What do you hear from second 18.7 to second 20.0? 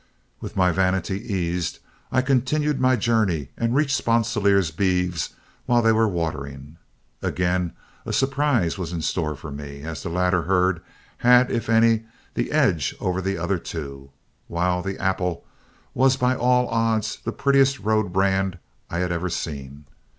I had ever seen.